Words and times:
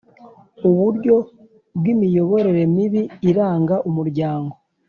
uburyo 0.67 1.15
bw 1.77 1.83
imiyoborere 1.93 2.63
mibi 2.75 3.01
iranga 3.29 3.75
umuryango 3.89 4.53